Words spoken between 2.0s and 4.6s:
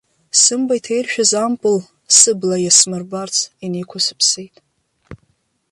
сыбла иасмырбарц инеиқәысыԥсеит.